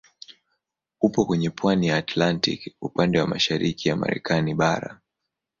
Uko 1.01 1.25
kwenye 1.25 1.49
pwani 1.49 1.87
ya 1.87 1.97
Atlantiki 1.97 2.75
upande 2.81 3.19
wa 3.19 3.27
mashariki 3.27 3.89
ya 3.89 3.95
Marekani 3.95 4.53
bara. 4.53 4.99